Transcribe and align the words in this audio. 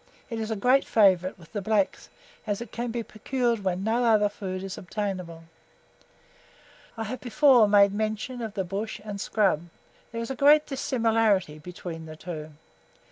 It 0.31 0.39
is 0.39 0.49
a 0.49 0.55
great 0.55 0.83
favourite 0.83 1.37
with 1.37 1.53
the 1.53 1.61
blacks, 1.61 2.09
as 2.47 2.59
it 2.59 2.71
can 2.71 2.89
be 2.89 3.03
procured 3.03 3.63
when 3.63 3.83
no 3.83 4.03
other 4.03 4.29
food 4.29 4.63
is 4.63 4.75
attainable. 4.75 5.43
I 6.97 7.03
have 7.03 7.21
before 7.21 7.67
made 7.67 7.93
mention 7.93 8.41
of 8.41 8.55
the 8.55 8.63
bush 8.63 8.99
and 9.03 9.21
scrub; 9.21 9.69
there 10.11 10.19
is 10.19 10.31
a 10.31 10.35
great 10.35 10.65
dissimilarity 10.65 11.59
between 11.59 12.07
the 12.07 12.15
two. 12.15 12.49